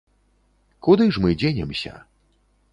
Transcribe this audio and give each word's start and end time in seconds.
Куды 0.87 1.07
ж 1.17 1.21
мы 1.27 1.37
дзенемся? 1.45 1.93